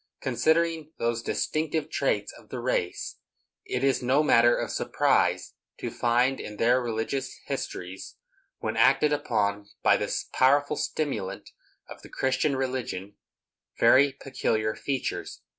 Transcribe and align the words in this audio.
Considering 0.19 0.91
those 0.97 1.21
distinctive 1.21 1.87
traits 1.87 2.33
of 2.33 2.49
the 2.49 2.59
race, 2.59 3.19
it 3.65 3.83
is 3.83 4.01
no 4.01 4.23
matter 4.23 4.57
of 4.57 4.71
surprise 4.71 5.53
to 5.77 5.91
find 5.91 6.39
in 6.39 6.57
their 6.57 6.81
religious 6.81 7.37
histories, 7.45 8.15
when 8.57 8.75
acted 8.75 9.13
upon 9.13 9.69
by 9.83 9.95
the 9.95 10.11
powerful 10.33 10.75
stimulant 10.75 11.51
of 11.87 12.01
the 12.01 12.09
Christian 12.09 12.55
religion, 12.55 13.13
very 13.79 14.11
peculiar 14.13 14.73
features. 14.73 15.43